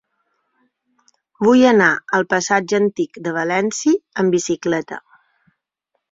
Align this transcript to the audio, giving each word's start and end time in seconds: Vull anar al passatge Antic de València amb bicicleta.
Vull 1.47 1.65
anar 1.71 1.89
al 2.19 2.25
passatge 2.31 2.77
Antic 2.83 3.19
de 3.27 3.33
València 3.35 3.93
amb 4.23 4.37
bicicleta. 4.37 4.99